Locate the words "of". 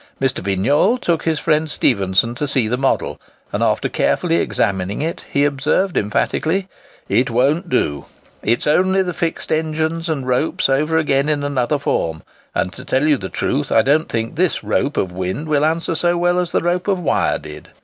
14.97-15.11, 16.87-16.99